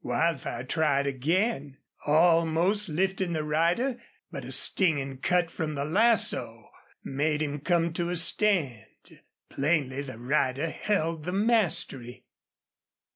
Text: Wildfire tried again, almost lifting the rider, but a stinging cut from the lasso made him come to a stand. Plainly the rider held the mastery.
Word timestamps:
Wildfire 0.03 0.63
tried 0.63 1.05
again, 1.05 1.77
almost 2.07 2.89
lifting 2.89 3.33
the 3.33 3.43
rider, 3.43 4.01
but 4.31 4.43
a 4.43 4.51
stinging 4.51 5.19
cut 5.19 5.51
from 5.51 5.75
the 5.75 5.85
lasso 5.85 6.71
made 7.03 7.39
him 7.43 7.59
come 7.59 7.93
to 7.93 8.09
a 8.09 8.15
stand. 8.15 9.19
Plainly 9.47 10.01
the 10.01 10.17
rider 10.17 10.71
held 10.71 11.23
the 11.23 11.31
mastery. 11.33 12.25